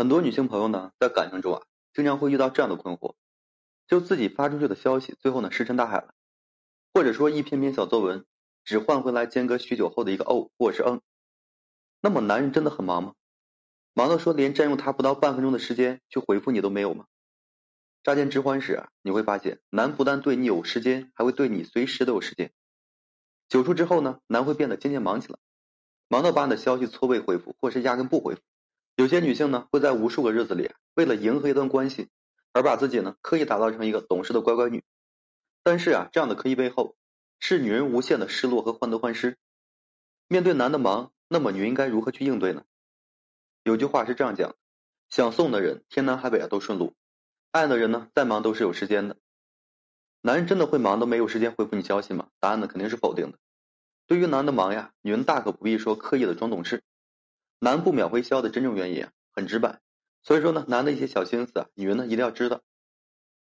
[0.00, 1.62] 很多女性朋友呢，在感情中啊，
[1.92, 3.16] 经常会遇到这样的困惑：
[3.86, 6.14] 就自己发出去的消息，最后呢石沉大海了；
[6.94, 8.24] 或者说一篇篇小作文，
[8.64, 11.02] 只换回来间隔许久后的一个哦或是嗯。
[12.00, 13.12] 那么男人真的很忙吗？
[13.92, 17.04] 忙到说连占用他不到半分钟的时间去回复你都没有吗？
[18.02, 22.50] 乍见之欢时啊，你会发现，男不但对你有时间，还会对你随时都有时间。
[23.50, 25.38] 久处之后呢，男会变得渐渐忙起来，
[26.08, 28.40] 忙到把你的消息错位回复，或是压根不回复。
[29.00, 32.10] 有些女性呢，会在无数个日子里，为了迎合一段关系，
[32.52, 34.84] 而把自己呢刻意打造成一个懂事的乖乖女。
[35.62, 36.96] 但是啊，这样的刻意背后，
[37.38, 39.38] 是女人无限的失落和患得患失。
[40.28, 42.64] 面对男的忙，那么女应该如何去应对呢？
[43.64, 44.54] 有句话是这样讲：
[45.08, 46.92] 想送的人，天南海北啊都顺路；
[47.52, 49.16] 爱的人呢，再忙都是有时间的。
[50.20, 52.28] 男人真的会忙到没有时间回复你消息吗？
[52.38, 53.38] 答案呢肯定是否定的。
[54.06, 56.82] 对于男的忙呀，女人大可不必说刻意的装懂事。
[57.62, 59.82] 男不秒回消的真正原因，很直白。
[60.22, 62.62] 所以说呢，男的一些小心思啊，女人呢一定要知道。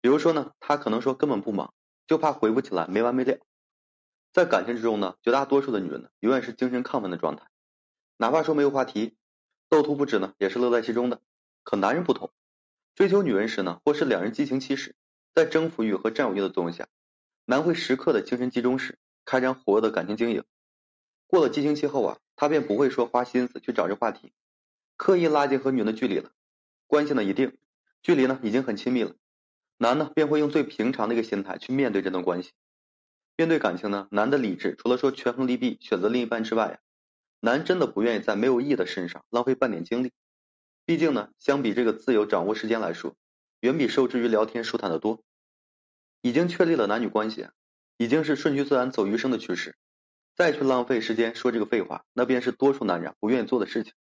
[0.00, 1.74] 比如说呢，他可能说根本不忙，
[2.06, 3.36] 就怕回不起来没完没了。
[4.32, 7.46] 在感情之中呢，绝大多数的女人呢，永远是精神亢奋的状态，
[8.16, 9.18] 哪怕说没有话题。
[9.68, 11.20] 斗图不止呢，也是乐在其中的。
[11.62, 12.32] 可男人不同，
[12.94, 14.96] 追求女人时呢，或是两人激情期时，
[15.34, 16.88] 在征服欲和占有欲的作用下，
[17.44, 20.42] 男会时刻的精神集中时，开展火热的感情经营。
[21.26, 24.32] 过了激情期后啊，他便不会说花心思去找这话题，
[24.96, 26.32] 刻意拉近和女人的距离了。
[26.86, 27.58] 关系呢一定，
[28.00, 29.14] 距离呢已经很亲密了，
[29.76, 32.52] 男呢便会用最平常的一个心态去面对这段关系。
[33.36, 36.80] 面对感情呢，男的理智除了说权衡利弊选择另一半之外。
[37.40, 40.10] 男真的不愿意在没有意义的身上浪费半点精力，
[40.86, 43.14] 毕竟呢，相比这个自由掌握时间来说，
[43.60, 45.22] 远比受制于聊天舒坦的多。
[46.22, 47.48] 已经确立了男女关系，
[47.98, 49.76] 已经是顺其自然走余生的趋势，
[50.40, 53.92] 再去浪费时间说这个废话，那便是多数男人不愿意做的事情。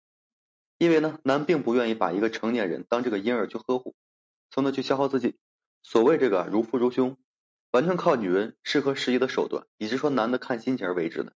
[0.77, 3.93] 因为呢，男并不愿意把一个成年人当这个婴儿去呵护，
[4.49, 5.37] 从而去消耗自己。
[5.83, 7.17] 所谓这个如父如兄，
[7.71, 11.33] 完全靠女人适合适宜的手段，以及说男的看心情而为之的。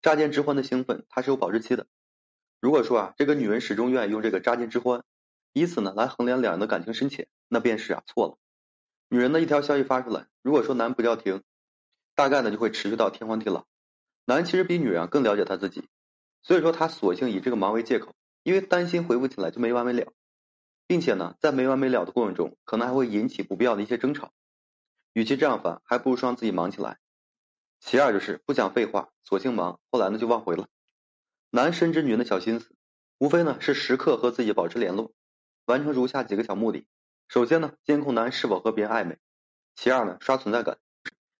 [0.00, 1.86] 乍见之欢的兴奋，它是有保质期的。
[2.62, 5.04] 如果说啊，这个女人始终愿意用这个乍见之欢，
[5.52, 8.38] 以此呢来衡量两人的感情深浅，那便是啊错了。
[9.10, 11.42] 女人的一条消息发出来，如果说男不叫停，
[12.14, 13.66] 大概呢就会持续到天荒地老。
[14.26, 15.88] 男其实比女人更了解他自己，
[16.42, 20.12] 所以说他索性以这个忙为借口，因为担心回复起来就没完没了，
[20.86, 24.32] 并且呢在没完没了的过程中，可能还会引起不必要的一些争吵。
[25.12, 26.98] 与其这样烦，还不如说让自己忙起来。
[27.80, 30.68] 其二就是不讲废话，索性忙，后来呢就忘回了。
[31.50, 32.74] 男深知女人的小心思，
[33.18, 35.12] 无非呢是时刻和自己保持联络，
[35.66, 36.86] 完成如下几个小目的：
[37.28, 39.16] 首先呢，监控男是否和别人暧昧；
[39.76, 40.78] 其二呢，刷存在感，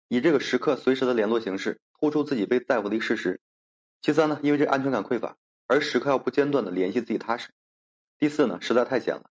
[0.08, 3.38] 以这个时刻随时的联络形式突出自己被在乎的一个事实；
[4.02, 7.48] 其三呢，因为这安全感匮乏，而时刻要不间断的联系自己踏实；
[8.18, 9.30] 第四呢，实在太闲了，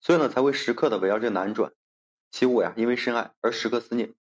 [0.00, 1.70] 所以呢才会时刻的围绕这个男人转；
[2.30, 4.14] 其五呀，因为深爱而时刻思念。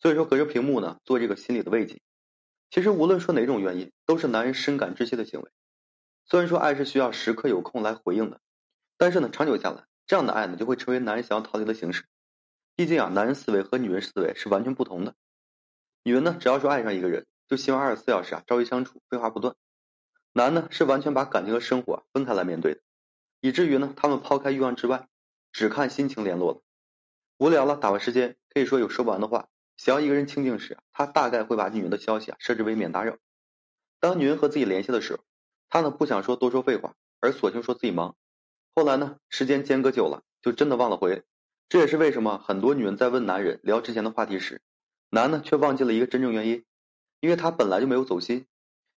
[0.00, 2.00] 所以说，隔着屏幕呢，做这个心理的慰藉。
[2.70, 5.50] 其实无论说哪种原因，都是男人深感窒息的行为。
[6.26, 8.40] 虽然说爱是需要时刻有空来回应的，
[8.98, 12.04] 但是呢，长久下来，这样的爱呢，就会成为男人想要逃离的形式。
[12.74, 15.14] 毕竟啊，男人思维和女人思维是完全不同的。
[16.02, 19.54] 女人呢，只要说爱上一个人，就希望二十四小时啊，朝夕相处，废话不断。
[20.32, 22.80] 男呢，是完全把感情和生活分开来面对的，
[23.40, 25.08] 以至于呢，他们抛开欲望之外，
[25.52, 26.60] 只看心情联络了。
[27.38, 29.48] 无聊了，打发时间，可以说有说不完的话。
[29.76, 33.16] 想要一个人清静时，他大概会把女人的消息啊设置为免打扰。
[34.00, 35.24] 当女人和自己联系的时候，
[35.68, 38.16] 他呢不想说多说废话，而索性说自己忙。
[38.74, 41.24] 后来呢，时间间隔久了，就真的忘了回。
[41.68, 44.62] 这也是为什么很多女人在问男人聊之前的话题时，
[45.10, 46.64] 男呢却忘记了一个真正原因，
[47.20, 48.46] 因为他本来就没有走心，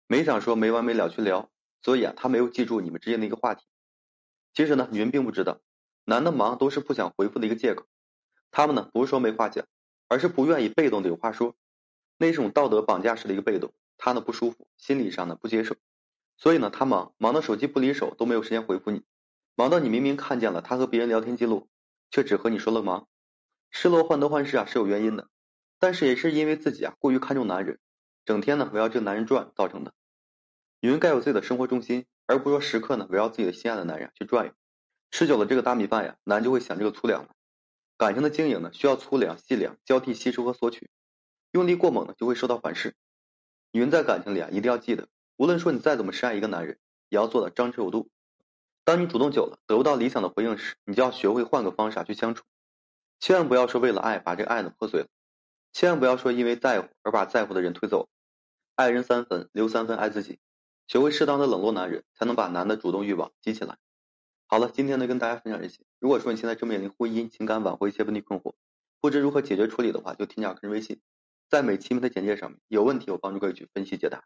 [0.08, 1.50] 没想说没完没了去聊，
[1.82, 3.66] 所以啊他没有记住你们之间的一个话题。
[4.54, 5.62] 其实呢，女人并不知道，
[6.06, 7.86] 男的忙都是不想回复的一个借口。
[8.52, 9.66] 他们呢不是说没话讲。
[10.12, 11.56] 而是不愿意被动的有话说，
[12.18, 15.76] 那种道德绑架式的一个被动，他呢不舒服，心理上呢不接受，
[16.36, 19.04] 所以呢他忙忙到手机不离手都没有时间回复你，
[19.54, 21.70] 忙到你明明看见了他和别人聊天记录，
[22.10, 23.08] 却只和你说了忙，
[23.70, 25.30] 失落患得患失啊是有原因的，
[25.78, 27.78] 但是也是因为自己啊过于看重男人，
[28.30, 29.92] 整天呢围绕这个男人转造成的。
[30.82, 34.54] 女人该有自己的生活重心，而不是说时刻呢围绕自己的心爱的男人去转悠，
[35.10, 37.30] 吃久了这个大米饭呀，男人就会想这个粗粮了。
[37.98, 40.92] 感情的经营呢，需要粗粮、细粮交替吸收和索取，
[41.54, 42.94] 用力过猛呢，就会受到反噬。
[43.72, 46.78] 女人在感情里啊，一定要记得，无论说你再怎么深爱一个男人，
[47.10, 48.12] 也要做到张弛有度。
[48.84, 52.44] 当你主动久了，得不到理想的回应时，你就要学会换个方式去相处。
[53.20, 55.08] 千万不要说为了爱把这个爱呢破碎了，
[55.74, 58.08] 千万不要说因为在乎而把在乎的人推走。
[58.80, 60.40] 爱人三分，留三分爱自己，
[60.88, 63.78] 学会适当的冷落男人，才能把男的主动欲望激起来。
[64.48, 65.82] 好了，今天呢跟大家分享这些。
[66.00, 68.54] 如果说你现在正面临婚姻、情感挽回一些问题困惑，
[69.02, 71.02] 不知如何解决处理的话，就添加个人微信，
[71.50, 74.24] 在每期的简介上面，有问题我帮助各位去分析解答。